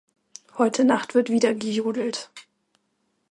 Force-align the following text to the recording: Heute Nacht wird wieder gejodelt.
Heute 0.57 0.83
Nacht 0.83 1.13
wird 1.13 1.29
wieder 1.29 1.53
gejodelt. 1.53 2.31